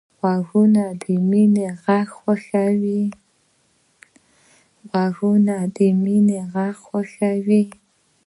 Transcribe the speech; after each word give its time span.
غوږونه 0.19 0.83
د 5.81 5.83
مینې 6.09 6.39
غږ 6.53 6.75
خوښوي 6.87 7.63